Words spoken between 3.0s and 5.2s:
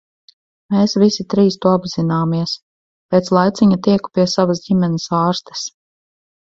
Pēc laiciņa tieku pie savas ģimenes